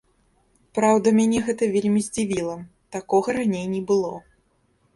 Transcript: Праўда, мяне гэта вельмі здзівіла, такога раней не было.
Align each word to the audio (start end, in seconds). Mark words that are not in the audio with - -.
Праўда, 0.77 1.07
мяне 1.19 1.41
гэта 1.49 1.63
вельмі 1.75 2.01
здзівіла, 2.07 2.57
такога 2.99 3.39
раней 3.41 3.65
не 3.77 3.81
было. 3.93 4.13